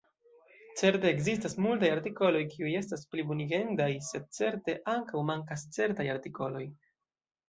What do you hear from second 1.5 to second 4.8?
multaj artikoloj kiuj estas plibonigendaj, sed certe